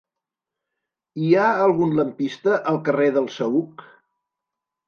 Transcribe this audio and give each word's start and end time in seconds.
Hi 1.25 1.29
ha 1.41 1.51
algun 1.67 1.93
lampista 1.99 2.57
al 2.73 2.83
carrer 2.89 3.11
del 3.19 3.31
Saüc? 3.39 3.89